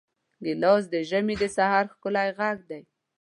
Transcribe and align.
ګیلاس 0.43 0.83
د 0.93 0.95
ژمي 1.09 1.35
د 1.41 1.43
سحر 1.55 1.85
ښکلی 1.93 2.29
غږ 2.37 2.57
دی. 2.69 2.81